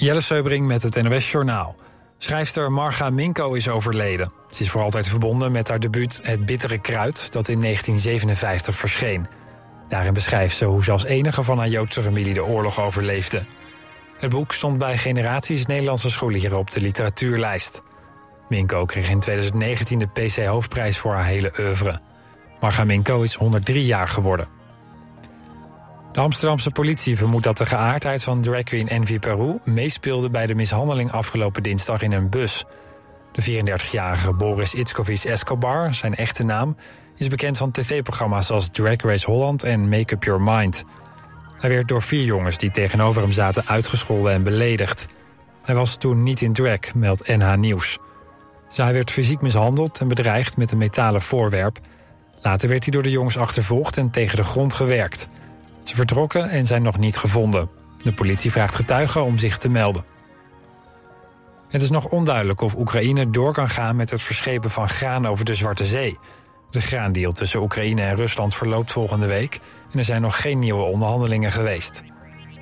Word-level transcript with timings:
Jelle 0.00 0.20
Seubring 0.20 0.66
met 0.66 0.82
het 0.82 1.02
NOS 1.02 1.30
Journaal. 1.30 1.74
Schrijfster 2.18 2.72
Marga 2.72 3.10
Minko 3.10 3.52
is 3.52 3.68
overleden. 3.68 4.32
Ze 4.48 4.62
is 4.62 4.70
voor 4.70 4.80
altijd 4.80 5.08
verbonden 5.08 5.52
met 5.52 5.68
haar 5.68 5.80
debuut 5.80 6.20
Het 6.22 6.46
Bittere 6.46 6.78
Kruid... 6.78 7.32
dat 7.32 7.48
in 7.48 7.60
1957 7.60 8.74
verscheen. 8.74 9.26
Daarin 9.88 10.14
beschrijft 10.14 10.56
ze 10.56 10.64
hoe 10.64 10.84
ze 10.84 10.92
als 10.92 11.04
enige 11.04 11.42
van 11.42 11.58
haar 11.58 11.68
Joodse 11.68 12.02
familie 12.02 12.34
de 12.34 12.44
oorlog 12.44 12.80
overleefde. 12.80 13.42
Het 14.18 14.30
boek 14.30 14.52
stond 14.52 14.78
bij 14.78 14.98
generaties 14.98 15.66
Nederlandse 15.66 16.10
scholieren 16.10 16.58
op 16.58 16.70
de 16.70 16.80
literatuurlijst. 16.80 17.82
Minko 18.48 18.84
kreeg 18.84 19.10
in 19.10 19.20
2019 19.20 19.98
de 19.98 20.06
PC-hoofdprijs 20.06 20.98
voor 20.98 21.14
haar 21.14 21.26
hele 21.26 21.52
oeuvre. 21.58 22.00
Marga 22.60 22.84
Minko 22.84 23.22
is 23.22 23.34
103 23.34 23.84
jaar 23.84 24.08
geworden. 24.08 24.57
De 26.18 26.24
Amsterdamse 26.24 26.70
politie 26.70 27.16
vermoedt 27.16 27.44
dat 27.44 27.56
de 27.56 27.66
geaardheid 27.66 28.22
van 28.22 28.40
drag 28.40 28.62
queen 28.62 28.88
Envy 28.88 29.18
Peru... 29.18 29.58
meespeelde 29.64 30.30
bij 30.30 30.46
de 30.46 30.54
mishandeling 30.54 31.12
afgelopen 31.12 31.62
dinsdag 31.62 32.02
in 32.02 32.12
een 32.12 32.28
bus. 32.28 32.64
De 33.32 33.42
34-jarige 33.42 34.32
Boris 34.32 34.74
Itskovic 34.74 35.24
Escobar, 35.24 35.94
zijn 35.94 36.14
echte 36.14 36.44
naam... 36.44 36.76
is 37.16 37.28
bekend 37.28 37.56
van 37.56 37.70
tv-programma's 37.70 38.50
als 38.50 38.70
Drag 38.70 38.96
Race 38.96 39.30
Holland 39.30 39.62
en 39.62 39.88
Make 39.88 40.14
Up 40.14 40.24
Your 40.24 40.40
Mind. 40.40 40.84
Hij 41.58 41.70
werd 41.70 41.88
door 41.88 42.02
vier 42.02 42.24
jongens 42.24 42.58
die 42.58 42.70
tegenover 42.70 43.22
hem 43.22 43.32
zaten 43.32 43.66
uitgescholden 43.66 44.32
en 44.32 44.42
beledigd. 44.42 45.06
Hij 45.62 45.74
was 45.74 45.96
toen 45.96 46.22
niet 46.22 46.40
in 46.40 46.52
drag, 46.52 46.94
meldt 46.94 47.28
NH 47.28 47.54
Nieuws. 47.54 47.98
Zij 48.68 48.92
werd 48.92 49.10
fysiek 49.10 49.40
mishandeld 49.40 50.00
en 50.00 50.08
bedreigd 50.08 50.56
met 50.56 50.72
een 50.72 50.78
metalen 50.78 51.20
voorwerp. 51.20 51.78
Later 52.42 52.68
werd 52.68 52.82
hij 52.84 52.92
door 52.92 53.02
de 53.02 53.10
jongens 53.10 53.36
achtervolgd 53.36 53.96
en 53.96 54.10
tegen 54.10 54.36
de 54.36 54.42
grond 54.42 54.72
gewerkt... 54.72 55.28
Ze 55.88 55.94
vertrokken 55.94 56.50
en 56.50 56.66
zijn 56.66 56.82
nog 56.82 56.98
niet 56.98 57.16
gevonden. 57.16 57.68
De 58.02 58.12
politie 58.12 58.50
vraagt 58.50 58.74
getuigen 58.74 59.24
om 59.24 59.38
zich 59.38 59.58
te 59.58 59.68
melden. 59.68 60.04
Het 61.68 61.82
is 61.82 61.90
nog 61.90 62.06
onduidelijk 62.08 62.60
of 62.60 62.74
Oekraïne 62.74 63.30
door 63.30 63.52
kan 63.52 63.68
gaan 63.68 63.96
met 63.96 64.10
het 64.10 64.22
verschepen 64.22 64.70
van 64.70 64.88
graan 64.88 65.26
over 65.26 65.44
de 65.44 65.54
Zwarte 65.54 65.84
Zee. 65.84 66.18
De 66.70 66.80
graandeal 66.80 67.32
tussen 67.32 67.60
Oekraïne 67.60 68.02
en 68.02 68.16
Rusland 68.16 68.54
verloopt 68.54 68.92
volgende 68.92 69.26
week 69.26 69.60
en 69.92 69.98
er 69.98 70.04
zijn 70.04 70.22
nog 70.22 70.40
geen 70.40 70.58
nieuwe 70.58 70.82
onderhandelingen 70.82 71.52
geweest. 71.52 72.02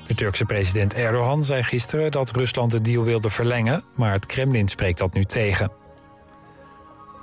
De 0.07 0.15
Turkse 0.15 0.45
president 0.45 0.95
Erdogan 0.95 1.45
zei 1.45 1.63
gisteren 1.63 2.11
dat 2.11 2.31
Rusland 2.31 2.71
de 2.71 2.81
deal 2.81 3.05
wilde 3.05 3.31
verlengen, 3.31 3.85
maar 3.95 4.13
het 4.13 4.27
Kremlin 4.27 4.69
spreekt 4.69 4.99
dat 4.99 5.15
nu 5.15 5.25
tegen. 5.25 5.71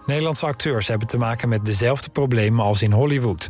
Nederlandse 0.06 0.46
acteurs 0.46 0.88
hebben 0.88 1.08
te 1.08 1.18
maken 1.18 1.50
met 1.50 1.66
dezelfde 1.66 2.10
problemen 2.10 2.66
als 2.66 2.82
in 2.82 2.92
Hollywood. 2.92 3.50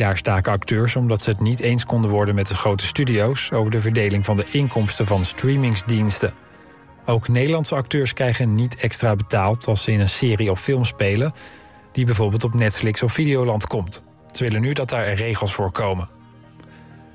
Daar 0.00 0.16
staken 0.16 0.52
acteurs 0.52 0.96
omdat 0.96 1.22
ze 1.22 1.30
het 1.30 1.40
niet 1.40 1.60
eens 1.60 1.84
konden 1.84 2.10
worden 2.10 2.34
met 2.34 2.46
de 2.46 2.54
grote 2.54 2.86
studio's 2.86 3.52
over 3.52 3.70
de 3.70 3.80
verdeling 3.80 4.24
van 4.24 4.36
de 4.36 4.46
inkomsten 4.50 5.06
van 5.06 5.24
streamingsdiensten. 5.24 6.34
Ook 7.06 7.28
Nederlandse 7.28 7.74
acteurs 7.74 8.12
krijgen 8.12 8.54
niet 8.54 8.76
extra 8.76 9.16
betaald 9.16 9.66
als 9.66 9.82
ze 9.82 9.92
in 9.92 10.00
een 10.00 10.08
serie 10.08 10.50
of 10.50 10.60
film 10.60 10.84
spelen, 10.84 11.34
die 11.92 12.04
bijvoorbeeld 12.04 12.44
op 12.44 12.54
Netflix 12.54 13.02
of 13.02 13.12
Videoland 13.12 13.66
komt. 13.66 14.02
Ze 14.32 14.44
willen 14.44 14.60
nu 14.60 14.72
dat 14.72 14.88
daar 14.88 15.12
regels 15.12 15.54
voor 15.54 15.72
komen. 15.72 16.08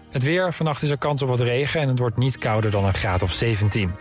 Het 0.10 0.24
weer, 0.24 0.54
vannacht 0.54 0.82
is 0.82 0.90
er 0.90 0.98
kans 0.98 1.22
op 1.22 1.30
wat 1.30 1.40
regen 1.40 1.82
en 1.82 1.88
het 1.88 2.00
wordt 2.00 2.18
niet 2.18 2.38
kouder 2.38 2.72
dan 2.72 2.86
een 2.86 2.94
graad 2.94 3.22
of 3.22 3.32
17. 3.32 3.92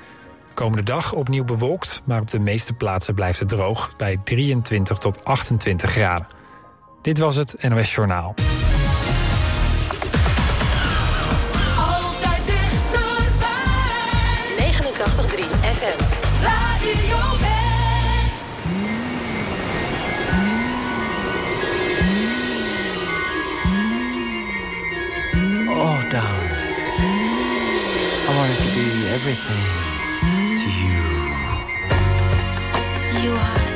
Komende 0.55 0.83
dag 0.83 1.13
opnieuw 1.13 1.45
bewolkt, 1.45 2.03
maar 2.05 2.21
op 2.21 2.31
de 2.31 2.39
meeste 2.39 2.73
plaatsen 2.73 3.15
blijft 3.15 3.39
het 3.39 3.49
droog 3.49 3.97
bij 3.97 4.21
23 4.25 4.99
tot 4.99 5.25
28 5.25 5.91
graden. 5.91 6.27
Dit 7.03 7.19
was 7.19 7.37
het 7.37 7.57
NOS 7.69 7.95
Journaal. 7.95 8.35
89.3 15.05 15.45
FM. 15.69 15.99
Radio 16.41 17.19
West. 17.43 18.35
Oh, 25.69 25.99
darling. 26.11 26.55
I 28.27 28.33
wanted 28.39 28.59
to 28.65 28.69
be 28.75 28.87
everything 29.13 29.67
to 30.61 30.69
you. 30.81 31.03
You 33.23 33.33
are 33.37 33.74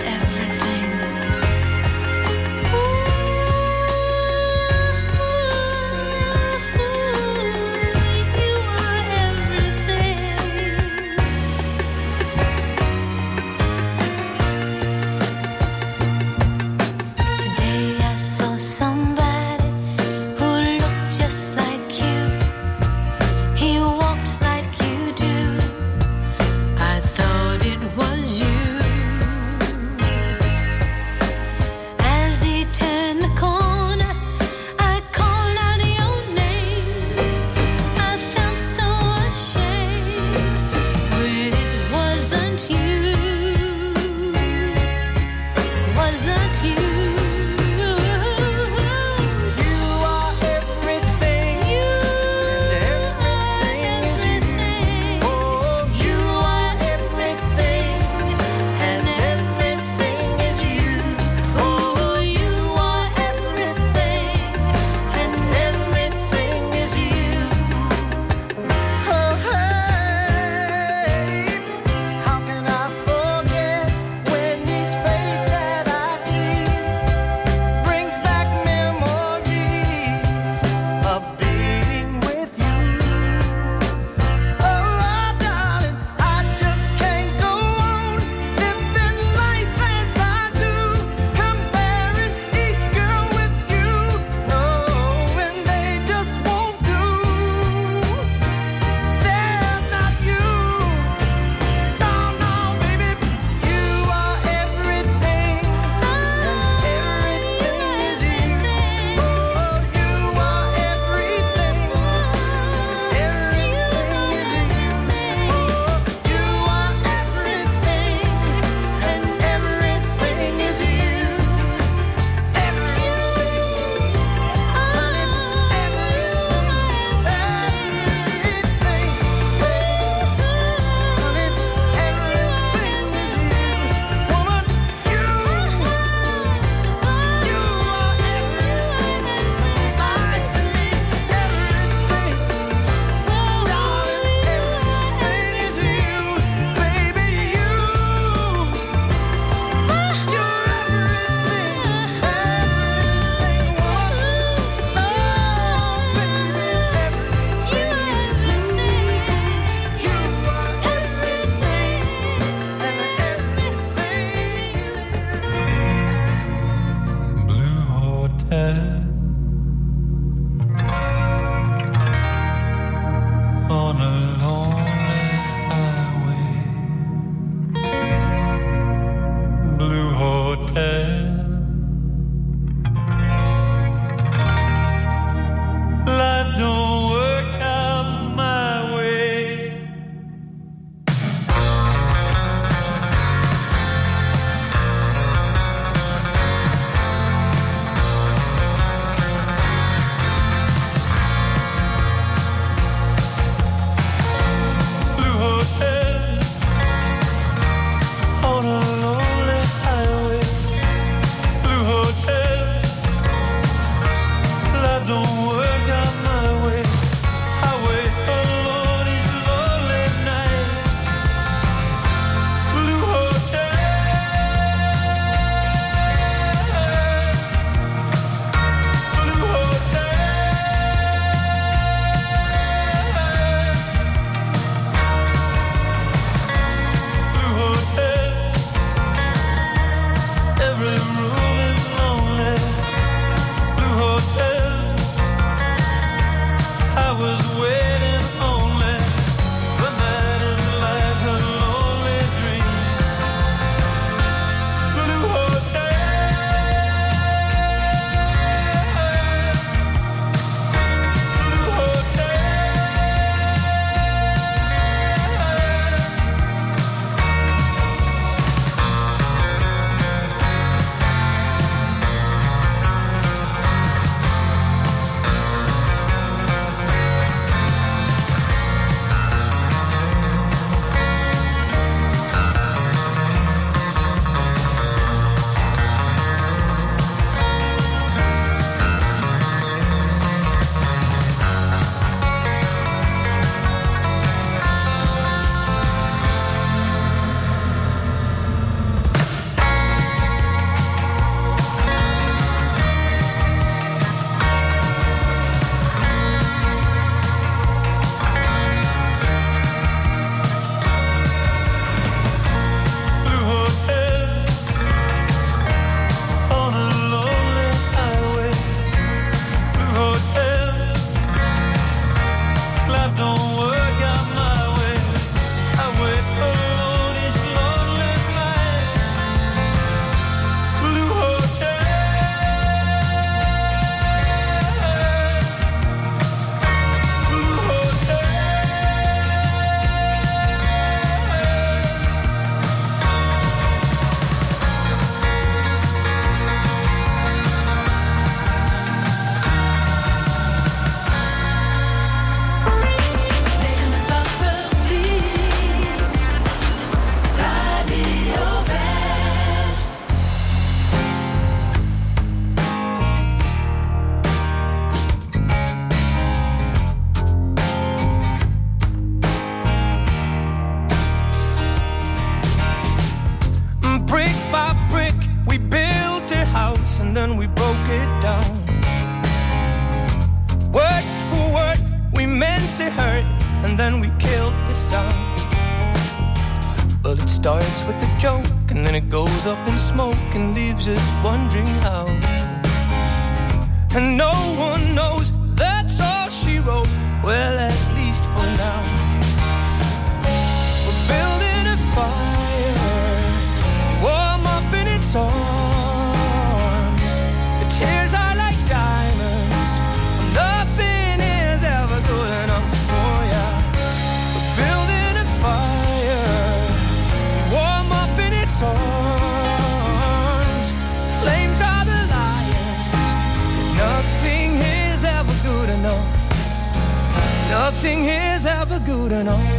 Nothing 427.71 428.05
is 428.05 428.47
ever 428.47 428.79
good 428.81 429.13
enough 429.13 429.53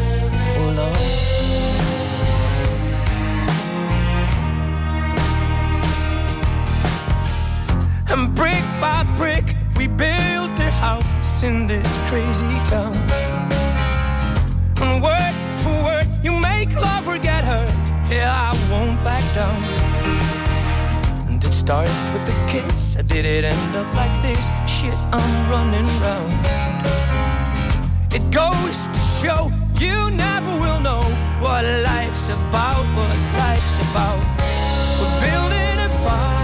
for 0.53 0.71
love. 0.79 0.97
And 8.09 8.33
brick 8.33 8.65
by 8.81 9.05
brick, 9.15 9.55
we 9.77 9.85
built 9.85 10.59
a 10.59 10.71
house 10.81 11.43
in 11.43 11.67
this 11.67 11.87
crazy 12.09 12.55
town. 12.71 12.97
And 14.81 15.03
word 15.03 15.35
for 15.61 15.77
word, 15.85 16.07
you 16.23 16.31
make 16.31 16.73
love 16.73 17.07
or 17.07 17.19
get 17.19 17.43
hurt. 17.43 17.69
Yeah, 18.09 18.33
I 18.33 18.57
won't 18.71 18.97
back 19.03 19.23
down. 19.35 19.61
And 21.29 21.43
it 21.43 21.53
starts 21.53 22.09
with 22.11 22.27
a 22.27 22.37
kiss. 22.49 22.95
How 22.95 23.03
did 23.03 23.25
it 23.25 23.43
end 23.45 23.75
up 23.75 23.93
like 23.93 24.15
this? 24.23 24.49
Shit, 24.65 24.97
I'm 25.13 25.51
running 25.51 25.85
round. 26.01 26.98
It 28.11 28.31
goes 28.31 28.87
to 28.87 28.99
show 29.21 29.51
you 29.79 29.93
never 30.09 30.51
will 30.59 30.79
know 30.79 31.01
what 31.39 31.63
life's 31.63 32.27
about, 32.29 32.83
what 32.97 33.17
life's 33.37 33.77
about. 33.91 34.19
We're 34.99 35.17
building 35.21 35.77
a 35.77 35.89
fire, 36.03 36.38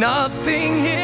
nothing 0.00 0.78
here 0.78 0.99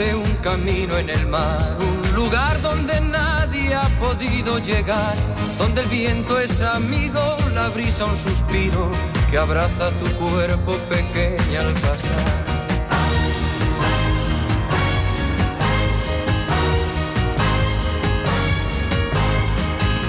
un 0.00 0.34
camino 0.36 0.96
en 0.96 1.10
el 1.10 1.28
mar, 1.28 1.76
un 1.78 2.14
lugar 2.14 2.60
donde 2.62 2.98
nadie 3.02 3.74
ha 3.74 3.86
podido 4.00 4.58
llegar, 4.58 5.14
donde 5.58 5.82
el 5.82 5.88
viento 5.88 6.40
es 6.40 6.62
amigo, 6.62 7.36
la 7.54 7.68
brisa 7.68 8.06
un 8.06 8.16
suspiro 8.16 8.90
que 9.30 9.36
abraza 9.36 9.90
tu 9.90 10.06
cuerpo 10.16 10.72
pequeña 10.88 11.60
al 11.60 11.72
pasar. 11.74 12.34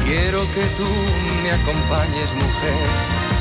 Quiero 0.06 0.42
que 0.56 0.66
tú 0.78 0.90
me 1.44 1.52
acompañes, 1.52 2.34
mujer, 2.34 2.88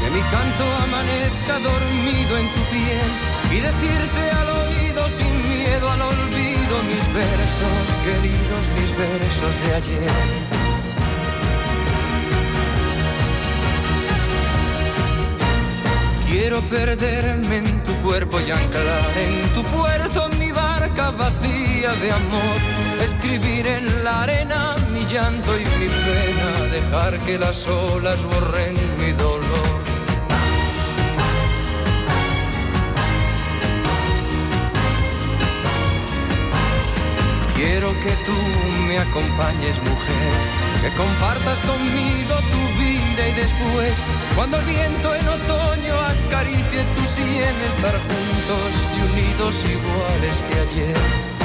que 0.00 0.10
mi 0.10 0.22
canto 0.34 0.64
amanezca 0.82 1.60
dormido 1.60 2.38
en 2.38 2.54
tu 2.54 2.60
piel 2.72 3.39
y 3.50 3.58
decirte 3.58 4.30
al 4.30 4.48
oído 4.48 5.10
sin 5.10 5.48
miedo 5.48 5.90
al 5.90 6.02
olvido 6.02 6.74
mis 6.88 7.14
versos, 7.14 7.84
queridos, 8.04 8.64
mis 8.76 8.96
versos 8.96 9.62
de 9.62 9.74
ayer. 9.74 10.60
Quiero 16.28 16.60
perderme 16.62 17.58
en 17.58 17.84
tu 17.84 17.92
cuerpo 18.04 18.40
y 18.40 18.50
anclar 18.52 19.10
en 19.18 19.52
tu 19.52 19.62
puerto 19.64 20.28
mi 20.38 20.52
barca 20.52 21.10
vacía 21.10 21.92
de 21.94 22.12
amor. 22.12 22.58
Escribir 23.02 23.66
en 23.66 24.04
la 24.04 24.22
arena 24.22 24.76
mi 24.92 25.04
llanto 25.06 25.58
y 25.58 25.64
mi 25.78 25.88
pena, 25.88 26.70
dejar 26.70 27.18
que 27.20 27.36
las 27.36 27.66
olas 27.66 28.22
borren 28.22 28.74
mi 28.98 29.10
dolor. 29.12 29.39
Que 38.00 38.16
tú 38.24 38.36
me 38.88 38.98
acompañes, 38.98 39.76
mujer, 39.82 40.32
que 40.80 40.88
compartas 40.96 41.60
conmigo 41.60 42.34
tu 42.50 42.80
vida 42.80 43.28
y 43.28 43.32
después, 43.34 43.98
cuando 44.34 44.58
el 44.58 44.64
viento 44.64 45.14
en 45.14 45.28
otoño 45.28 45.94
acaricie 46.00 46.84
tu 46.96 47.06
sien, 47.06 47.54
estar 47.68 47.92
juntos 47.92 48.70
y 48.96 49.12
unidos 49.12 49.56
iguales 49.64 50.42
que 50.48 50.60
ayer. 50.60 51.39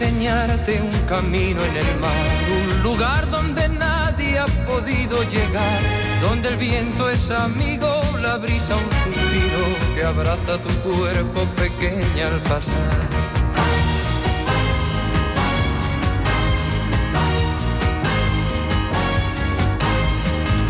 Enseñarte 0.00 0.80
un 0.80 1.06
camino 1.06 1.62
en 1.62 1.76
el 1.76 2.00
mar, 2.00 2.26
un 2.62 2.82
lugar 2.82 3.28
donde 3.30 3.68
nadie 3.68 4.38
ha 4.38 4.46
podido 4.66 5.22
llegar, 5.24 5.80
donde 6.22 6.48
el 6.48 6.56
viento 6.56 7.10
es 7.10 7.30
amigo, 7.30 8.00
la 8.22 8.38
brisa 8.38 8.76
un 8.76 8.90
suspiro 9.12 9.94
que 9.94 10.02
abraza 10.02 10.56
tu 10.58 10.70
cuerpo 10.88 11.44
pequeña 11.56 12.28
al 12.28 12.40
pasar. 12.48 12.78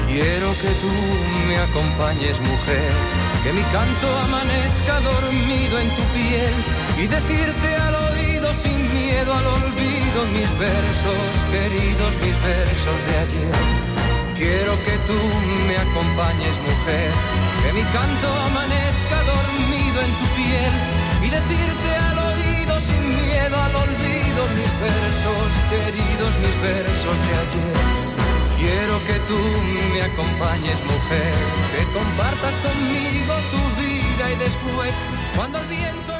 Quiero 0.08 0.52
que 0.60 0.70
tú 0.82 0.92
me 1.46 1.56
acompañes, 1.56 2.40
mujer, 2.40 2.92
que 3.44 3.52
mi 3.52 3.62
canto 3.62 4.18
amanezca 4.24 5.00
dormido 5.00 5.78
en 5.78 5.88
tu 5.90 6.02
piel 6.14 6.52
y 6.98 7.06
decirte 7.06 7.76
al 7.76 7.99
sin 8.54 8.92
miedo 8.94 9.34
al 9.34 9.46
olvido 9.46 10.18
mis 10.32 10.50
versos, 10.58 11.24
queridos 11.52 12.14
mis 12.16 12.36
versos 12.42 12.96
de 13.06 13.14
ayer. 13.24 13.54
Quiero 14.34 14.72
que 14.84 14.96
tú 15.06 15.20
me 15.68 15.76
acompañes, 15.76 16.56
mujer, 16.68 17.10
que 17.62 17.72
mi 17.74 17.82
canto 17.96 18.28
amanezca 18.48 19.18
dormido 19.34 19.98
en 20.00 20.12
tu 20.20 20.26
piel 20.38 20.74
y 21.22 21.28
decirte 21.28 21.90
al 22.08 22.18
oído 22.32 22.80
sin 22.80 23.04
miedo 23.16 23.56
al 23.60 23.76
olvido 23.76 24.40
mis 24.56 24.72
versos, 24.88 25.48
queridos 25.68 26.32
mis 26.42 26.56
versos 26.62 27.16
de 27.26 27.32
ayer. 27.44 27.76
Quiero 28.58 28.96
que 29.06 29.16
tú 29.28 29.40
me 29.92 30.02
acompañes, 30.02 30.78
mujer, 30.84 31.34
que 31.72 31.82
compartas 31.92 32.56
conmigo 32.64 33.34
tu 33.52 33.62
vida 33.80 34.24
y 34.32 34.36
después, 34.36 34.94
cuando 35.36 35.58
el 35.58 35.66
viento. 35.66 36.19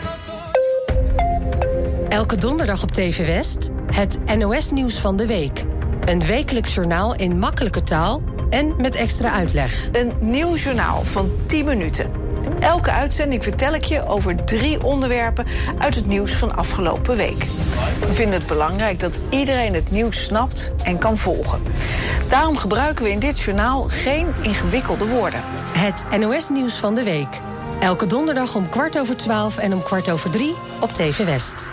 Elke 2.11 2.37
donderdag 2.37 2.83
op 2.83 2.91
TV 2.91 3.27
West 3.27 3.71
het 3.95 4.37
NOS-nieuws 4.37 4.99
van 4.99 5.17
de 5.17 5.27
week. 5.27 5.65
Een 6.05 6.27
wekelijks 6.27 6.75
journaal 6.75 7.15
in 7.15 7.39
makkelijke 7.39 7.83
taal 7.83 8.23
en 8.49 8.75
met 8.77 8.95
extra 8.95 9.33
uitleg. 9.33 9.89
Een 9.93 10.13
nieuw 10.21 10.55
journaal 10.57 11.05
van 11.05 11.31
10 11.47 11.65
minuten. 11.65 12.11
Elke 12.61 12.91
uitzending 12.91 13.43
vertel 13.43 13.75
ik 13.75 13.85
je 13.85 14.07
over 14.07 14.45
drie 14.45 14.85
onderwerpen 14.85 15.47
uit 15.79 15.95
het 15.95 16.07
nieuws 16.07 16.33
van 16.33 16.57
afgelopen 16.57 17.17
week. 17.17 17.45
We 18.01 18.15
vinden 18.15 18.39
het 18.39 18.47
belangrijk 18.47 19.01
dat 19.01 19.21
iedereen 19.29 19.75
het 19.75 19.91
nieuws 19.91 20.25
snapt 20.25 20.73
en 20.83 20.99
kan 20.99 21.19
volgen. 21.19 21.63
Daarom 22.29 22.57
gebruiken 22.57 23.05
we 23.05 23.11
in 23.11 23.19
dit 23.19 23.41
journaal 23.41 23.89
geen 23.89 24.27
ingewikkelde 24.43 25.07
woorden. 25.07 25.41
Het 25.79 26.19
NOS-nieuws 26.19 26.75
van 26.75 26.95
de 26.95 27.03
week. 27.03 27.41
Elke 27.81 28.07
donderdag 28.07 28.55
om 28.55 28.69
kwart 28.69 28.99
over 28.99 29.17
twaalf 29.17 29.59
en 29.59 29.73
om 29.73 29.83
kwart 29.83 30.11
over 30.11 30.31
drie 30.31 30.55
op 30.81 30.93
TV 30.93 31.25
West. 31.25 31.71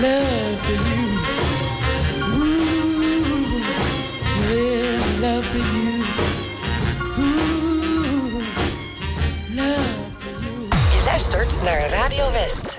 love 0.00 0.62
to 0.62 0.72
you. 0.72 1.06
Je 10.92 11.02
luistert 11.04 11.62
naar 11.62 11.88
Radio 11.90 12.32
West. 12.32 12.75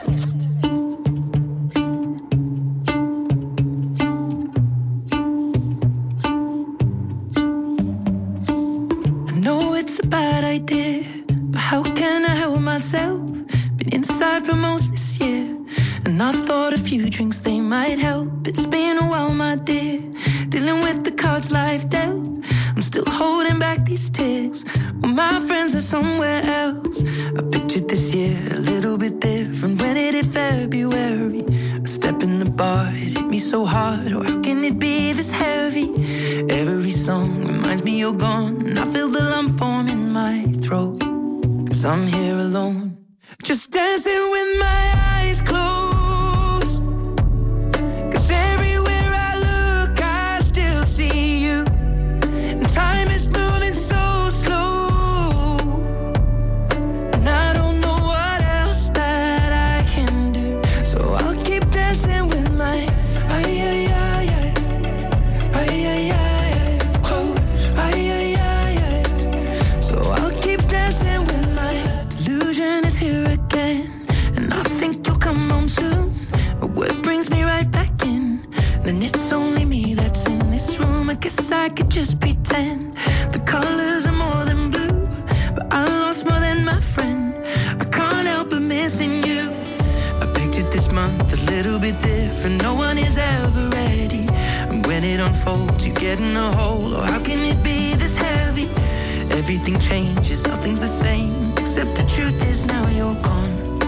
everything 99.49 99.79
changes, 99.79 100.45
nothing's 100.45 100.81
the 100.81 100.88
same. 100.88 101.53
Except 101.53 101.95
the 101.95 102.03
truth 102.03 102.36
is 102.49 102.65
now 102.65 102.86
you're 102.89 103.15
gone. 103.21 103.79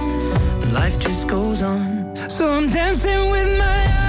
Life 0.72 0.98
just 1.02 1.28
goes 1.28 1.62
on. 1.62 2.16
So 2.30 2.50
I'm 2.50 2.70
dancing 2.70 3.30
with 3.30 3.58
my 3.58 3.66
eyes. 3.66 4.09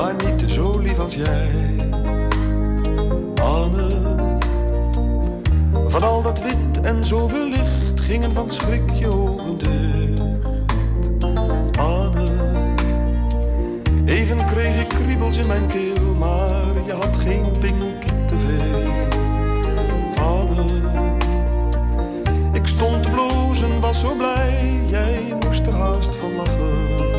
maar 0.00 0.14
niet 0.14 0.50
zo 0.50 0.78
lief 0.78 0.98
als 0.98 1.14
jij. 1.14 1.48
Anne, 3.42 3.88
van 5.86 6.02
al 6.02 6.22
dat 6.22 6.42
wit 6.42 6.80
en 6.82 7.04
zoveel 7.04 7.48
licht 7.48 8.00
gingen 8.00 8.32
van 8.32 8.50
schrik 8.50 8.90
je 8.90 9.06
ogen 9.06 9.58
dicht. 9.58 10.22
Anne, 11.78 12.28
even 14.04 14.46
kreeg 14.46 14.80
ik 14.80 14.88
kriebels 14.88 15.36
in 15.36 15.46
mijn 15.46 15.66
keel, 15.66 16.14
maar 16.18 16.74
je 16.86 16.92
had 16.92 17.16
geen 17.16 17.52
pink 17.60 18.02
te 18.26 18.38
veel. 18.38 18.92
Anne, 20.24 20.64
ik 22.52 22.66
stond 22.66 23.02
te 23.02 23.10
blozen, 23.10 23.80
was 23.80 24.00
zo 24.00 24.14
blij, 24.16 24.82
jij 24.86 25.36
moest 25.44 25.66
er 25.66 25.74
haast 25.74 26.16
van 26.16 26.36
lachen. 26.36 27.09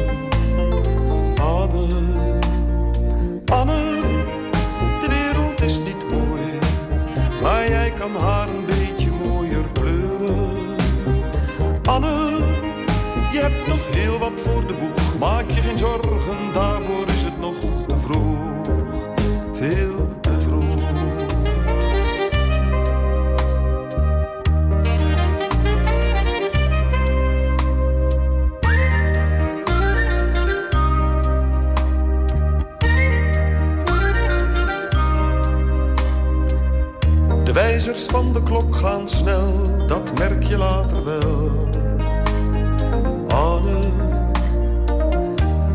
kan 8.02 8.16
haar 8.16 8.48
een 8.50 8.66
beetje 8.66 9.10
mooier 9.12 9.66
kleuren. 9.74 10.50
Anne, 11.86 12.38
je 13.32 13.40
hebt 13.40 13.68
nog 13.68 13.80
heel 13.92 14.18
wat 14.18 14.42
voor 14.42 14.68
de 14.68 14.74
boeg, 14.74 15.20
maak 15.20 15.50
je 15.50 15.62
geen 15.62 15.78
zorgen 15.78 16.01
de 38.44 38.48
klok 38.48 38.76
gaan 38.76 39.08
snel, 39.08 39.52
dat 39.88 40.18
merk 40.18 40.44
je 40.44 40.58
later 40.58 41.06
wel. 41.06 41.52
Anne, 43.28 43.80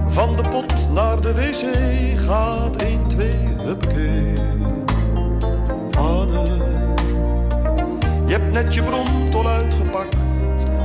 van 0.07 0.37
de 0.37 0.42
pot 0.50 0.92
naar 0.92 1.20
de 1.20 1.35
wc 1.35 1.64
gaat 2.20 2.76
1, 2.76 3.09
2, 3.09 3.29
huppakee. 3.59 4.33
Anne, 5.98 6.42
je 8.26 8.33
hebt 8.33 8.52
net 8.52 8.74
je 8.74 8.83
bromtol 8.83 9.48
uitgepakt, 9.48 10.16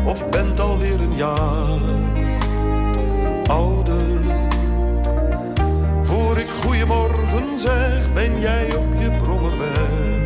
of 0.06 0.30
bent 0.30 0.60
alweer 0.60 1.02
een 1.02 1.16
jaar 1.16 1.80
oude. 3.48 4.00
Voor 6.02 6.38
ik 6.38 6.50
goeiemorgen 6.64 7.60
zeg, 7.60 8.14
ben 8.14 8.40
jij 8.40 8.76
op 8.76 8.94
je 9.00 9.12
brommerweg. 9.22 10.21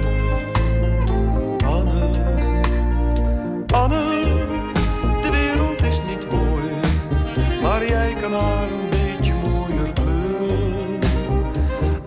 Kan 8.29 8.33
haar 8.33 8.63
een 8.63 8.89
beetje 8.89 9.33
mooier 9.33 9.93
kleuren. 9.93 10.99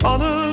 Anne, 0.01 0.51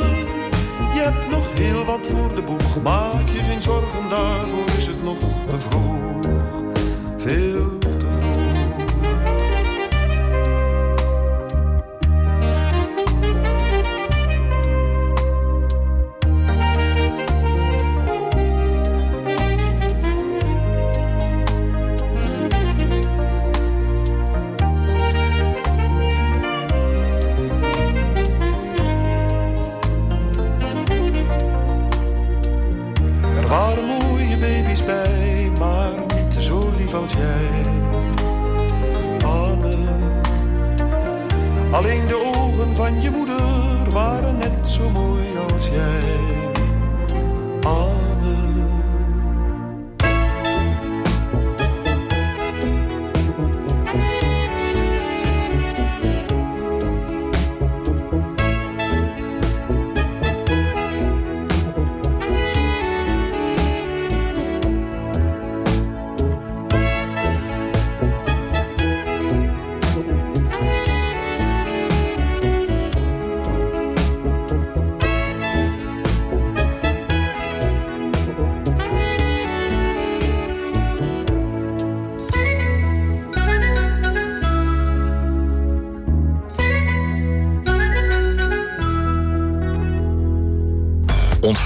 je 0.95 1.01
hebt 1.01 1.31
nog 1.31 1.47
heel 1.55 1.85
wat 1.85 2.07
voor 2.07 2.35
de 2.35 2.43
boeg, 2.43 2.83
maak 2.83 3.29
je 3.33 3.39
geen 3.39 3.63
zorgen, 3.63 4.09
daarvoor 4.11 4.67
is 4.79 4.87
het 4.87 5.03
nog 5.03 5.19
te 5.51 5.59
vroeg. 5.59 6.27
Veel 7.17 7.66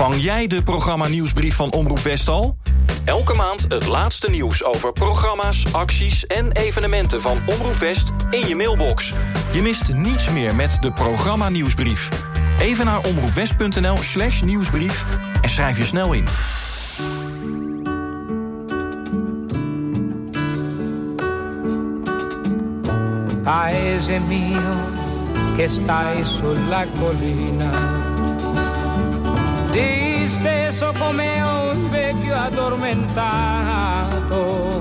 Ontvang 0.00 0.22
jij 0.22 0.46
de 0.46 0.62
programma 0.62 1.08
nieuwsbrief 1.08 1.54
van 1.54 1.72
Omroep 1.72 1.98
Westal? 1.98 2.56
Elke 3.04 3.34
maand 3.34 3.62
het 3.68 3.86
laatste 3.86 4.30
nieuws 4.30 4.64
over 4.64 4.92
programma's, 4.92 5.72
acties 5.72 6.26
en 6.26 6.52
evenementen 6.52 7.20
van 7.20 7.38
Omroep 7.46 7.74
West 7.74 8.12
in 8.30 8.48
je 8.48 8.56
mailbox. 8.56 9.12
Je 9.52 9.62
mist 9.62 9.92
niets 9.94 10.30
meer 10.30 10.54
met 10.54 10.78
de 10.80 10.92
programma 10.92 11.48
nieuwsbrief. 11.48 12.08
Even 12.60 12.84
naar 12.84 13.06
omroepwest.nl 13.06 13.96
slash 13.96 14.42
nieuwsbrief 14.42 15.06
en 15.42 15.48
schrijf 15.48 15.78
je 15.78 15.84
snel 15.84 16.12
in. 16.12 16.24
Disteso 29.70 30.92
come 30.98 31.40
un 31.42 31.90
vecchio 31.90 32.34
addormentato. 32.34 34.80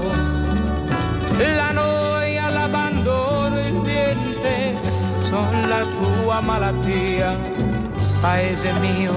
La 1.37 1.71
noia, 1.71 2.49
l'abbandono, 2.49 3.59
il 3.59 3.75
niente 3.75 4.75
sono 5.19 5.67
la 5.67 5.83
tua 5.83 6.41
malattia. 6.41 7.37
Paese 8.19 8.73
mio, 8.73 9.13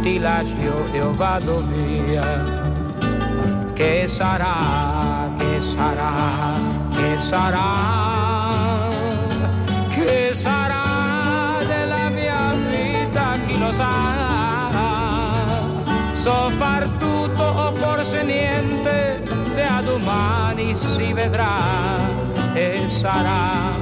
ti 0.00 0.18
lascio 0.18 0.86
io 0.92 1.14
vado 1.14 1.62
via. 1.66 2.64
Che 3.74 4.08
sarà, 4.08 5.28
che 5.36 5.60
sarà, 5.60 6.12
che 6.94 7.18
sarà, 7.18 8.88
che 9.90 10.30
sarà 10.32 11.58
della 11.66 12.08
mia 12.08 12.54
vita, 12.70 13.36
chi 13.46 13.58
lo 13.58 13.70
sa. 13.72 14.15
So 16.26 16.50
far 16.58 16.88
tutto 16.98 17.40
o 17.40 17.72
forse 17.76 18.24
niente, 18.24 19.22
da 19.54 19.80
domani 19.80 20.74
si 20.74 21.12
vedrà 21.12 22.00
e 22.52 22.82
sarà, 22.88 23.72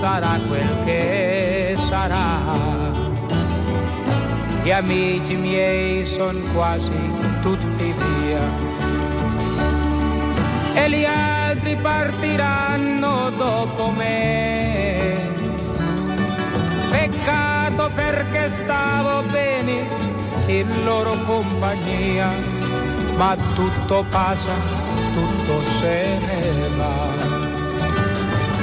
sarà 0.00 0.38
quel 0.48 0.76
che 0.86 1.76
sarà. 1.86 2.40
Gli 4.62 4.70
amici 4.70 5.34
miei 5.34 6.06
sono 6.06 6.40
quasi 6.54 6.88
tutti 7.42 7.92
via 7.92 8.48
e 10.72 10.88
gli 10.88 11.04
altri 11.04 11.76
partiranno 11.76 13.28
dopo 13.36 13.90
me. 13.90 15.18
Peccato 16.88 17.90
perché 17.94 18.48
stavo 18.48 19.22
bene 19.28 20.23
in 20.46 20.84
loro 20.84 21.16
compagnia, 21.24 22.30
ma 23.16 23.36
tutto 23.54 24.04
passa, 24.10 24.52
tutto 25.14 25.62
se 25.80 26.18
ne 26.18 26.68
va. 26.76 27.32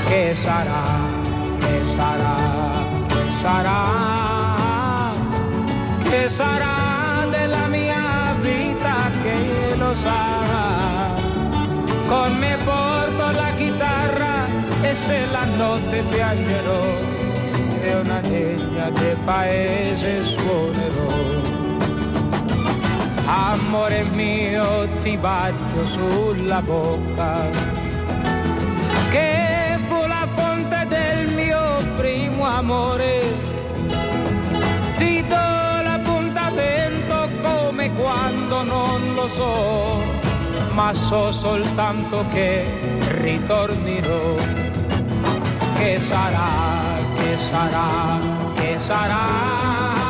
Che 0.08 0.36
sarà, 0.36 0.84
che 1.60 1.82
sarà, 1.96 2.36
che 3.08 3.24
sarà, 3.42 5.14
che 6.04 6.30
sarà 6.30 7.26
della 7.30 7.68
mia 7.68 8.36
vita 8.42 8.96
che 9.24 9.76
lo 9.78 9.96
sa. 9.96 10.40
Con 12.08 12.38
me 12.38 12.58
porto 12.64 13.32
la 13.32 13.52
chitarra 13.56 14.46
e 14.82 14.96
se 14.96 15.26
la 15.32 15.46
notte 15.56 16.04
piangerò 16.10 16.84
e 17.82 17.94
una 17.96 18.20
legna 18.22 18.90
del 18.92 19.18
paese 19.24 20.24
suonerò. 20.24 21.41
Amore 23.34 24.04
mio 24.14 24.90
ti 25.04 25.16
bacio 25.16 25.86
sulla 25.86 26.62
bocca 26.62 27.50
che 29.10 29.78
fu 29.88 30.06
la 30.06 30.28
fonte 30.36 30.86
del 30.90 31.34
mio 31.34 31.78
primo 31.96 32.44
amore. 32.46 33.22
Ti 34.98 35.24
do 35.30 35.82
l'appuntamento 35.82 37.30
come 37.42 37.90
quando 37.94 38.64
non 38.64 39.14
lo 39.16 39.28
so 39.30 40.22
ma 40.74 40.94
so 40.94 41.32
soltanto 41.32 42.26
che 42.34 42.66
ritornerò. 43.22 44.36
Che 45.78 46.00
sarà, 46.00 46.50
che 47.16 47.38
sarà, 47.38 48.20
che 48.56 48.78
sarà, 48.78 50.01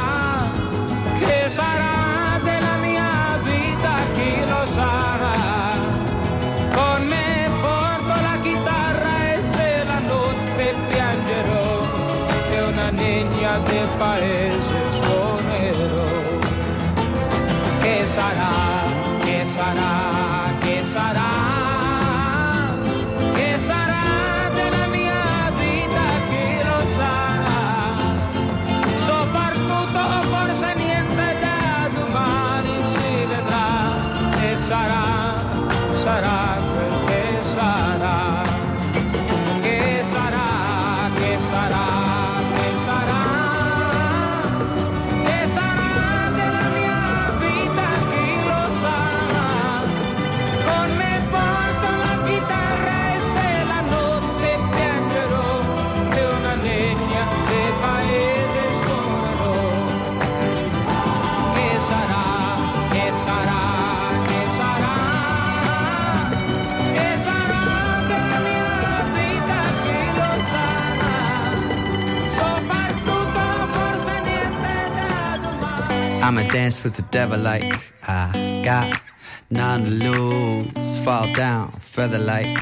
I'ma 76.31 76.47
dance 76.47 76.81
with 76.81 76.95
the 76.95 77.01
devil 77.11 77.37
like 77.37 77.91
I 78.07 78.61
got 78.63 79.01
none 79.49 79.83
to 79.83 79.91
lose. 79.91 80.99
Fall 81.03 81.27
down, 81.33 81.71
feather 81.73 82.19
like. 82.19 82.57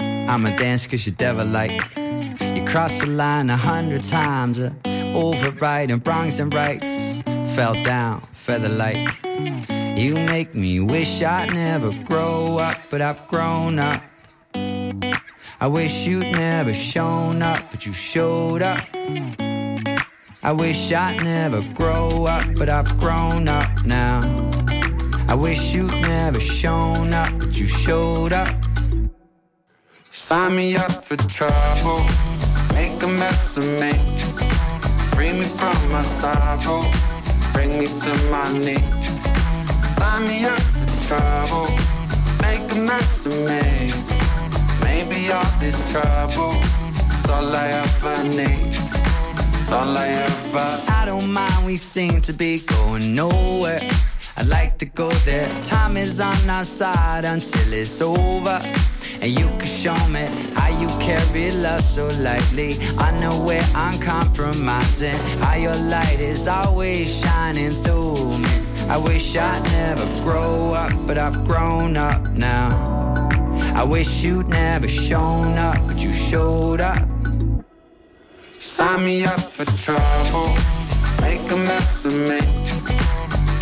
I'ma 0.00 0.56
dance 0.56 0.86
cause 0.86 1.04
you're 1.04 1.14
devil 1.14 1.44
like. 1.44 1.94
You 2.56 2.64
cross 2.64 3.00
the 3.00 3.08
line 3.08 3.50
a 3.50 3.56
hundred 3.58 4.02
times, 4.02 4.62
uh, 4.62 4.72
overriding 5.14 6.00
wrongs 6.06 6.40
and 6.40 6.54
rights. 6.54 7.20
Fell 7.54 7.74
down, 7.82 8.22
feather 8.32 8.70
like. 8.70 9.06
You 9.94 10.14
make 10.14 10.54
me 10.54 10.80
wish 10.80 11.22
I'd 11.22 11.52
never 11.52 11.92
grow 12.04 12.56
up, 12.56 12.78
but 12.88 13.02
I've 13.02 13.28
grown 13.28 13.78
up. 13.78 14.02
I 14.54 15.66
wish 15.66 16.06
you'd 16.06 16.32
never 16.32 16.72
shown 16.72 17.42
up, 17.42 17.70
but 17.70 17.84
you 17.84 17.92
showed 17.92 18.62
up. 18.62 18.80
I 20.44 20.50
wish 20.50 20.92
I'd 20.92 21.22
never 21.22 21.62
grow 21.72 22.26
up, 22.26 22.44
but 22.56 22.68
I've 22.68 22.98
grown 22.98 23.46
up 23.46 23.86
now. 23.86 24.22
I 25.28 25.36
wish 25.36 25.72
you'd 25.72 25.92
never 26.02 26.40
shown 26.40 27.14
up, 27.14 27.32
but 27.38 27.56
you 27.56 27.68
showed 27.68 28.32
up. 28.32 28.52
Sign 30.10 30.56
me 30.56 30.74
up 30.74 30.90
for 30.90 31.16
trouble, 31.16 32.02
make 32.74 33.00
a 33.04 33.06
mess 33.06 33.56
of 33.56 33.64
me. 33.80 33.92
Free 35.14 35.32
me 35.32 35.44
from 35.44 35.92
my 35.92 36.02
sorrow, 36.02 36.82
bring 37.52 37.78
me 37.78 37.86
to 37.86 38.12
my 38.28 38.52
knees. 38.58 39.22
Sign 39.94 40.24
me 40.24 40.44
up 40.44 40.58
for 40.58 41.06
trouble, 41.06 41.68
make 42.42 42.66
a 42.72 42.80
mess 42.80 43.26
of 43.26 43.38
me. 43.46 43.92
Maybe 44.82 45.30
all 45.30 45.52
this 45.60 45.78
trouble 45.92 46.50
is 47.14 47.30
all 47.30 47.54
I 47.54 47.68
ever 47.68 48.24
need. 48.36 48.81
All 49.72 49.96
I 49.96 50.08
ever. 50.08 50.82
I 50.92 51.04
don't 51.06 51.32
mind, 51.32 51.64
we 51.64 51.78
seem 51.78 52.20
to 52.22 52.34
be 52.34 52.60
going 52.60 53.14
nowhere. 53.14 53.80
I'd 54.36 54.46
like 54.46 54.76
to 54.78 54.84
go 54.84 55.10
there. 55.24 55.48
Time 55.64 55.96
is 55.96 56.20
on 56.20 56.50
our 56.50 56.64
side 56.64 57.24
until 57.24 57.72
it's 57.72 58.02
over. 58.02 58.60
And 59.22 59.30
you 59.32 59.46
can 59.46 59.66
show 59.66 59.96
me 60.08 60.26
how 60.52 60.68
you 60.78 60.88
carry 61.00 61.52
love 61.52 61.80
so 61.80 62.06
lightly. 62.20 62.76
I 62.98 63.18
know 63.20 63.34
where 63.46 63.64
I'm 63.74 63.98
compromising. 64.00 65.16
How 65.40 65.54
your 65.54 65.76
light 65.76 66.20
is 66.20 66.48
always 66.48 67.22
shining 67.22 67.70
through 67.70 68.38
me. 68.38 68.48
I 68.90 68.98
wish 68.98 69.36
I'd 69.36 69.62
never 69.72 70.04
grow 70.22 70.74
up, 70.74 70.92
but 71.06 71.16
I've 71.16 71.44
grown 71.44 71.96
up 71.96 72.20
now. 72.36 73.30
I 73.74 73.84
wish 73.84 74.22
you'd 74.22 74.48
never 74.48 74.86
shown 74.86 75.56
up, 75.56 75.78
but 75.86 76.04
you 76.04 76.12
showed 76.12 76.82
up. 76.82 77.21
Sign 78.62 79.04
me 79.04 79.24
up 79.24 79.40
for 79.40 79.64
trouble, 79.64 80.54
make 81.20 81.50
a 81.50 81.56
mess 81.56 82.04
of 82.04 82.14
me. 82.14 82.38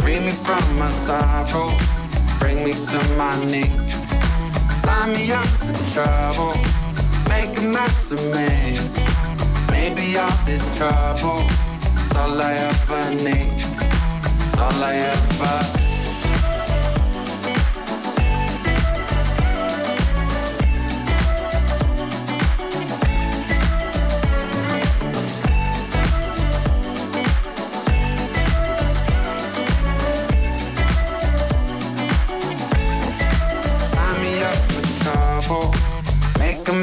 Free 0.02 0.20
me 0.20 0.30
from 0.30 0.78
my 0.78 0.88
sorrow, 0.88 1.70
bring 2.38 2.62
me 2.62 2.74
to 2.74 2.98
my 3.16 3.34
knees. 3.46 4.12
Sign 4.70 5.12
me 5.14 5.32
up 5.32 5.46
for 5.46 5.72
trouble, 5.94 6.52
make 7.30 7.56
a 7.56 7.62
mess 7.72 8.12
of 8.12 8.20
me. 8.36 8.76
Maybe 9.70 10.18
all 10.18 10.36
this 10.44 10.68
trouble 10.76 11.48
is 11.96 12.14
all 12.14 12.38
I 12.38 12.52
ever 12.52 13.14
need. 13.24 13.56
It's 13.56 14.58
all 14.58 14.84
I 14.84 14.96
ever. 14.96 15.89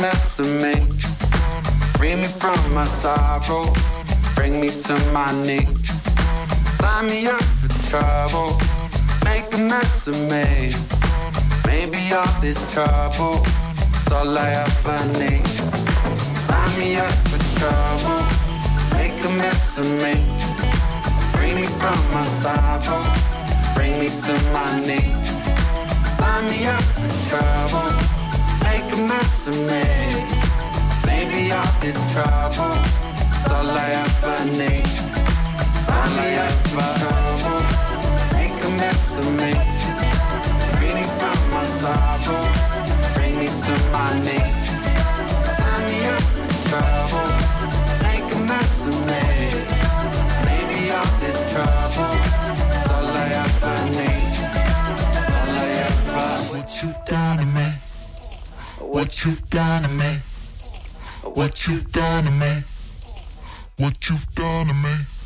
Mess 0.07 0.39
of 0.39 0.47
me. 0.63 0.75
Free 1.97 2.15
me 2.15 2.29
from 2.41 2.59
my 2.73 2.85
sorrow, 2.85 3.65
bring 4.35 4.53
me 4.61 4.69
to 4.69 4.95
my 5.17 5.31
knees. 5.45 5.67
Sign 6.79 7.07
me 7.07 7.27
up 7.27 7.47
for 7.59 7.71
trouble, 7.89 8.51
make 9.25 9.47
a 9.59 9.61
mess 9.73 10.07
of 10.07 10.17
me. 10.31 10.47
Maybe 11.69 11.99
all 12.17 12.33
this 12.39 12.59
trouble 12.73 13.37
is 13.99 14.07
all 14.17 14.37
I 14.45 14.49
ever 14.65 14.99
need. 15.19 15.47
Sign 16.47 16.71
me 16.79 16.89
up 17.05 17.17
for 17.29 17.41
trouble, 17.59 18.21
make 18.97 19.17
a 19.29 19.31
mess 19.43 19.77
of 19.81 19.87
me. 20.03 20.15
Free 21.33 21.53
me 21.59 21.65
from 21.79 21.99
my 22.15 22.25
sorrow, 22.41 23.03
bring 23.75 23.93
me 23.99 24.07
to 24.23 24.33
my 24.55 24.69
knees. 24.87 25.31
Sign 26.17 26.43
me 26.51 26.59
up 26.75 26.85
for 26.99 27.11
trouble, 27.29 27.89
a 28.97 29.07
mess 29.07 29.47
of 29.47 29.55
me. 29.69 29.83
Maybe 31.05 31.51
all 31.51 31.71
this 31.81 31.97
trouble 32.13 32.73
is 33.35 33.47
all 33.51 33.69
I 33.69 33.89
ever 34.03 34.45
need. 34.57 34.87
Sign 35.85 36.11
me 36.17 36.29
up 36.45 36.57
for 36.71 36.89
trouble, 36.99 37.61
make 38.33 38.57
a 38.63 38.69
mess 38.81 39.17
of 39.19 39.27
me. 39.41 39.53
Me 40.81 41.03
from 41.19 41.39
my 41.53 41.63
sorrow, 41.63 42.43
bring 43.13 43.37
me 43.37 43.47
to 43.47 43.73
my 43.93 44.09
knees. 44.25 44.71
Sign 45.57 45.81
me 45.89 45.99
up 46.15 46.23
for 46.35 46.49
trouble, 46.69 47.29
make 48.05 48.29
a 48.35 48.39
mess 48.49 48.87
of 48.87 48.97
me. 49.09 49.25
Maybe 50.47 50.91
all 50.91 51.11
this 51.21 51.39
trouble 51.53 52.13
is 52.75 52.87
all 52.91 53.05
I 53.05 53.27
ever 53.45 53.77
need. 53.97 54.16
What 58.97 59.23
you've 59.23 59.47
done 59.51 59.83
to 59.83 59.89
me. 59.89 60.17
What 61.35 61.67
you've 61.67 61.91
done 61.91 62.23
to 62.23 62.31
me. 62.31 62.63
What 63.77 64.09
you've 64.09 64.25
done 64.33 64.65
to 64.69 64.73
me. 64.73 65.16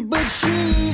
but 0.00 0.26
she 0.28 0.87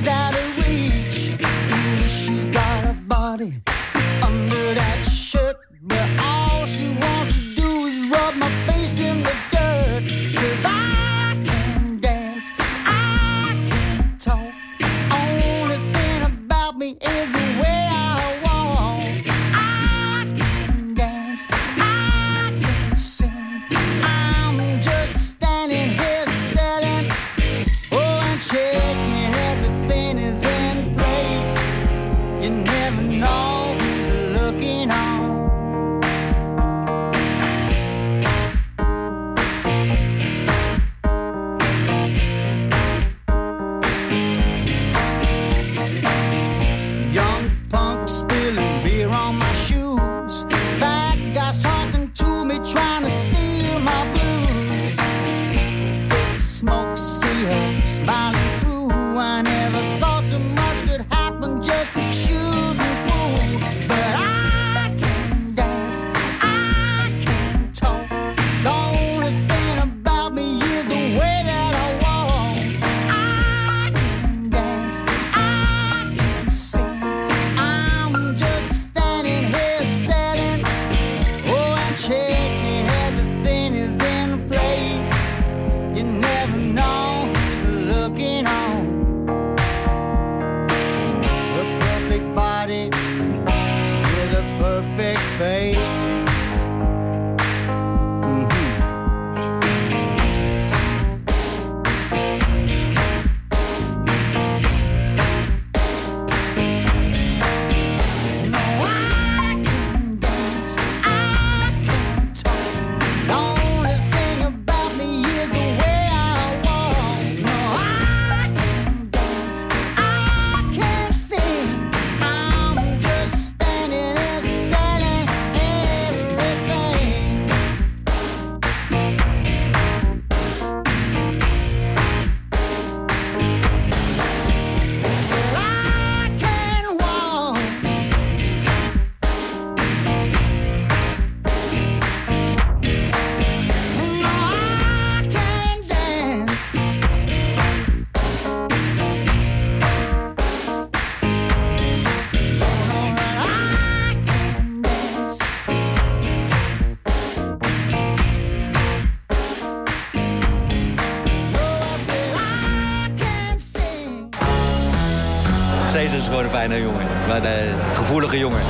gevoelige 168.15 168.39
jongen. 168.39 168.61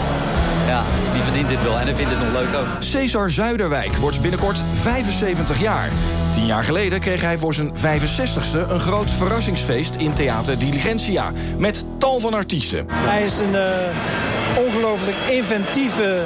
Ja, 0.66 0.82
die 1.12 1.22
verdient 1.22 1.49
dit 1.49 1.62
wel. 1.62 1.78
En 1.78 1.86
hij 1.86 1.95
vindt 1.95 2.11
het 2.12 2.20
nog 2.20 2.32
leuk 2.32 2.55
ook. 2.61 2.66
Cesar 2.78 3.30
Zuiderwijk 3.30 3.97
wordt 3.97 4.20
binnenkort 4.20 4.62
75 4.74 5.61
jaar. 5.61 5.88
Tien 6.34 6.47
jaar 6.47 6.64
geleden 6.64 7.01
kreeg 7.01 7.20
hij 7.20 7.38
voor 7.38 7.55
zijn 7.55 7.72
65ste 7.76 8.70
een 8.70 8.80
groot 8.80 9.11
verrassingsfeest 9.11 9.95
in 9.95 10.12
Theater 10.12 10.59
Diligentia. 10.59 11.32
Met 11.57 11.84
tal 11.99 12.20
van 12.20 12.34
artiesten. 12.34 12.86
Hij 12.92 13.22
is 13.22 13.38
een 13.38 13.55
eh, 13.55 14.66
ongelooflijk 14.66 15.16
inventieve, 15.30 16.24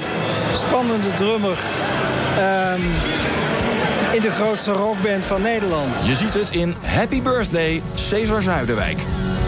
spannende 0.54 1.14
drummer. 1.14 1.58
ehm, 2.38 2.80
in 4.12 4.20
de 4.20 4.30
grootste 4.30 4.72
rockband 4.72 5.26
van 5.26 5.42
Nederland. 5.42 6.06
Je 6.06 6.14
ziet 6.14 6.34
het 6.34 6.50
in 6.50 6.74
Happy 6.84 7.22
Birthday 7.22 7.82
Cesar 7.94 8.42
Zuiderwijk. 8.42 8.98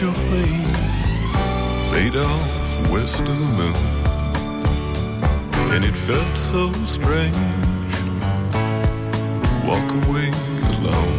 Your 0.00 0.12
plane 0.12 0.74
fade 1.90 2.16
off 2.16 2.90
west 2.90 3.20
of 3.20 3.38
the 3.38 3.50
moon. 3.56 3.74
And 5.72 5.84
it 5.84 5.96
felt 5.96 6.36
so 6.36 6.70
strange 6.84 7.34
walk 9.64 9.90
away 10.06 10.30
alone. 10.76 11.15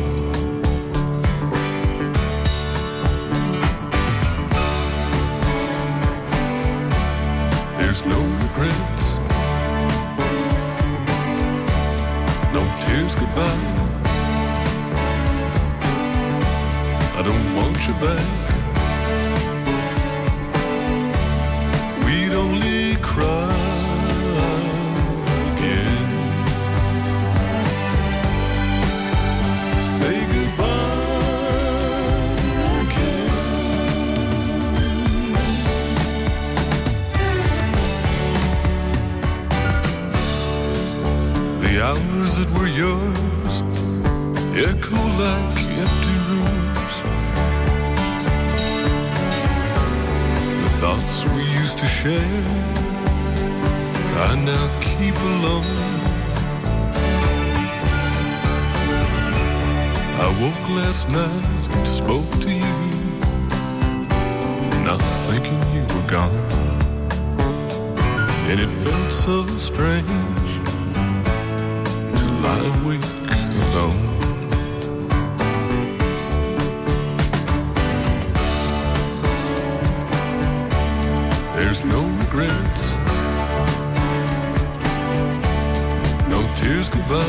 Tears 86.68 86.90
goodbye. 86.90 87.24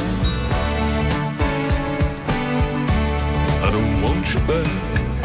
I 3.67 3.71
don't 3.71 4.03
want 4.03 4.35
you 4.35 4.41
back. 4.41 5.18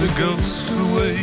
The 0.00 0.08
ghosts 0.18 0.70
away. 0.70 1.16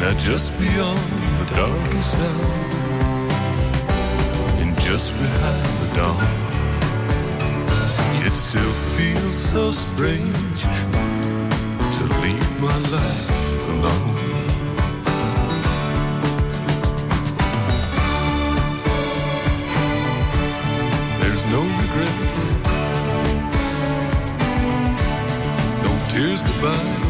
Now 0.00 0.12
just 0.18 0.52
beyond 0.58 1.00
the 1.38 1.46
darkest 1.56 2.16
hour, 2.26 2.52
and 4.60 4.78
just 4.80 5.12
behind 5.12 5.72
the 5.80 5.88
dawn, 5.96 6.50
It 8.26 8.34
still 8.34 8.74
feels 8.96 9.34
so 9.52 9.72
strange 9.72 10.60
to 11.96 12.04
leave 12.22 12.50
my 12.60 12.78
life 12.96 13.30
alone. 13.74 14.16
There's 21.20 21.44
no 21.56 21.62
regrets, 21.82 22.29
goodbye. 26.60 27.09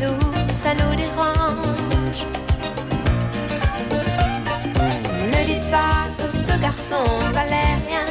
Nous, 0.00 0.18
ça 0.54 0.74
nous 0.74 0.94
dérange. 0.96 2.24
Ne 5.32 5.44
dites 5.46 5.70
pas 5.70 6.06
que 6.18 6.28
ce 6.28 6.58
garçon 6.60 7.04
valait 7.32 7.76
rien. 7.88 8.06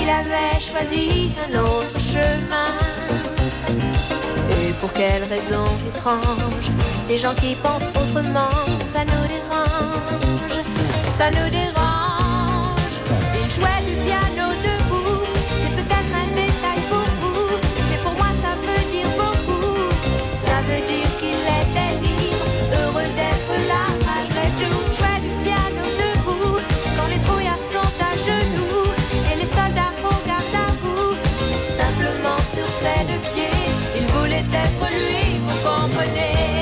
Il 0.00 0.08
avait 0.08 0.60
choisi 0.60 1.32
un 1.44 1.58
autre 1.60 1.98
chemin. 2.00 2.72
Et 4.50 4.72
pour 4.80 4.92
quelle 4.92 5.24
raison 5.24 5.66
étrange 5.86 6.70
Les 7.08 7.18
gens 7.18 7.34
qui 7.34 7.54
pensent 7.54 7.90
autrement, 7.90 8.50
ça 8.84 9.04
nous 9.04 9.26
dérange, 9.28 10.64
ça 11.14 11.30
nous 11.30 11.50
dérange. 11.50 12.96
Il 13.40 13.50
jouait 13.50 13.82
du 13.86 13.94
piano 14.04 14.52
debout, 14.62 14.75
qu'il 21.18 21.42
était 21.60 21.94
libre, 22.02 22.46
heureux 22.80 23.10
d'être 23.18 23.54
là 23.70 23.84
malgré 24.08 24.46
tout. 24.60 24.80
Jouait 24.96 25.20
du 25.26 25.32
piano 25.44 25.82
debout, 26.00 26.58
quand 26.96 27.08
les 27.08 27.20
trouillards 27.26 27.62
sont 27.74 27.94
à 28.10 28.12
genoux 28.16 28.90
et 29.30 29.36
les 29.40 29.50
soldats 29.56 29.94
regardent 30.02 30.62
à 30.66 30.70
vous. 30.82 31.14
Simplement 31.80 32.40
sur 32.54 32.68
ses 32.82 33.04
deux 33.10 33.22
pieds, 33.32 33.62
il 33.98 34.06
voulait 34.06 34.46
être 34.64 34.84
lui, 34.92 35.40
vous 35.46 35.58
comprenez. 35.68 36.55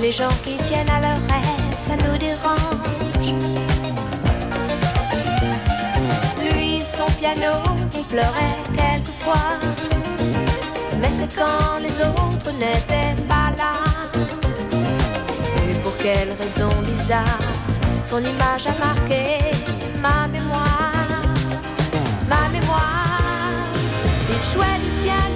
Les 0.00 0.10
gens 0.10 0.34
qui 0.44 0.56
tiennent 0.64 0.90
à 0.90 1.00
leurs 1.00 1.22
rêves, 1.30 1.76
ça 1.78 1.94
nous 1.94 2.18
dérange. 2.18 3.28
Lui, 6.40 6.80
son 6.80 7.06
piano, 7.20 7.62
il 7.94 8.04
pleurait 8.06 8.58
quelquefois. 8.74 9.60
Mais 11.00 11.10
c'est 11.16 11.32
quand 11.36 11.78
les 11.80 11.96
autres 12.00 12.52
n'étaient 12.58 13.14
pas 13.28 13.52
là. 13.56 13.74
Et 15.70 15.74
pour 15.84 15.96
quelle 15.98 16.30
raison 16.40 16.70
bizarre 16.82 17.46
Son 18.02 18.18
image 18.18 18.66
a 18.66 18.76
marqué 18.84 19.22
ma 20.00 20.26
mémoire. 20.26 21.22
Ma 22.28 22.48
mémoire. 22.48 23.20
Il 24.30 24.52
jouait 24.52 24.78
du 24.84 24.90
piano 25.04 25.31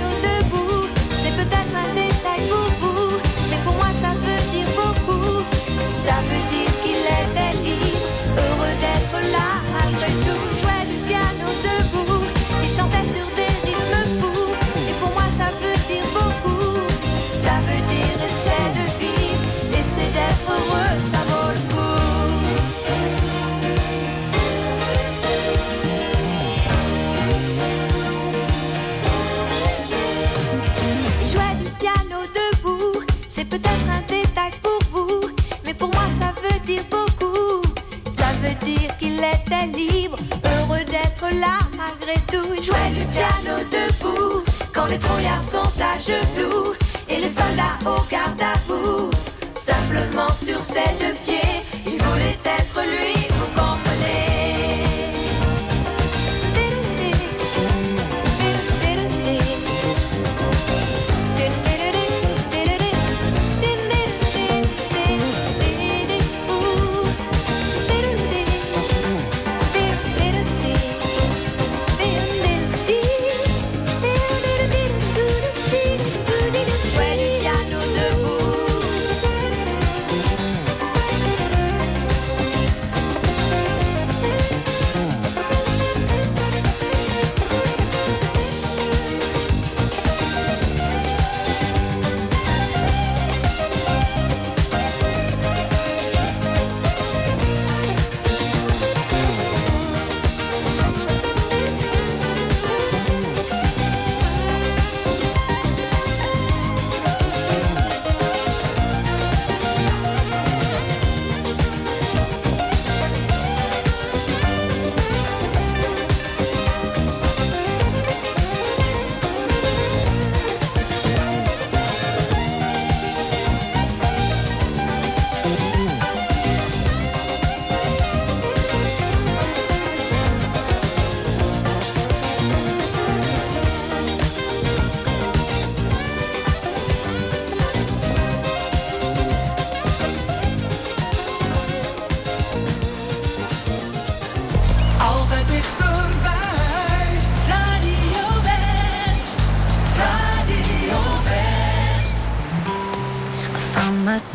you 46.08 46.22
do? 46.36 46.45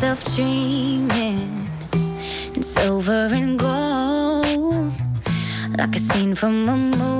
myself 0.02 0.34
dreaming. 0.34 1.70
It's 2.56 2.66
silver 2.66 3.28
and 3.30 3.56
gold, 3.56 4.92
like 5.78 5.94
a 5.94 5.98
scene 6.00 6.34
from 6.34 6.68
a 6.68 6.76
movie. 6.76 7.11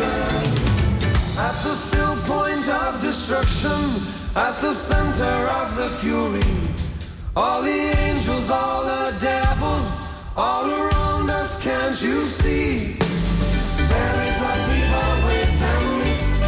At 0.00 1.56
the 1.64 1.74
still 1.74 2.16
point 2.26 2.68
of 2.68 3.00
destruction, 3.00 3.80
at 4.36 4.54
the 4.60 4.72
center 4.72 5.48
of 5.60 5.76
the 5.76 5.88
fury, 5.98 6.42
all 7.34 7.62
the 7.62 7.80
angels, 8.06 8.48
all 8.50 8.84
the 8.84 9.16
devils, 9.20 10.32
all 10.36 10.70
around 10.70 11.30
us, 11.30 11.62
can't 11.62 12.00
you 12.00 12.24
see? 12.24 12.96
There 13.92 14.24
is 14.30 14.40
a 14.40 14.54
deeper 14.68 15.10
wave 15.26 15.54
than 15.62 15.82
this, 16.04 16.42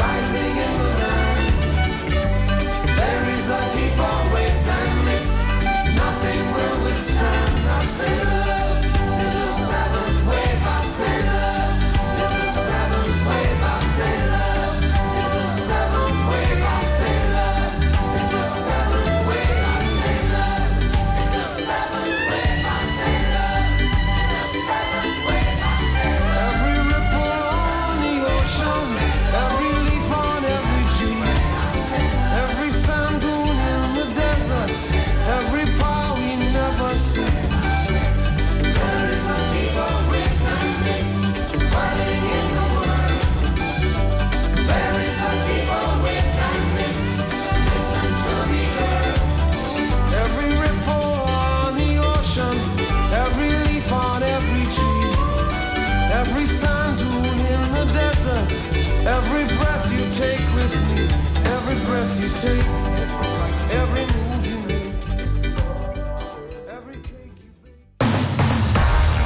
rising 0.00 0.56
in 0.66 0.72
the 0.80 0.92
land. 1.02 1.52
There 2.88 3.24
is 3.36 3.48
a 3.48 3.62
deeper 3.76 4.16
wave 4.32 4.60
than 4.64 5.04
this, 5.04 5.28
nothing 5.94 6.40
will 6.54 6.84
withstand. 6.84 7.68
us. 7.68 7.88
say 7.88 8.53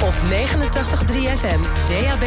Op 0.01 0.13
89.3 0.29 1.37
FM, 1.37 1.61
DAB+, 1.87 2.23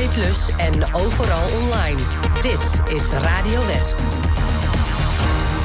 en 0.57 0.95
overal 0.95 1.49
online. 1.61 2.01
Dit 2.41 2.95
is 2.95 3.11
Radio 3.11 3.67
West. 3.67 4.03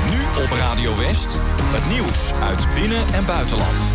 Nu 0.09 0.43
op 0.43 0.51
Radio 0.51 0.97
West, 0.97 1.39
het 1.59 1.89
nieuws 1.89 2.31
uit 2.41 2.73
binnen- 2.73 3.13
en 3.13 3.25
buitenland. 3.25 3.86